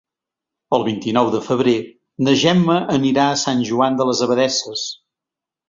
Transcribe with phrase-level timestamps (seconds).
[0.77, 1.75] El vint-i-nou de febrer
[2.29, 4.91] na Gemma anirà a Sant Joan de les Abadesses.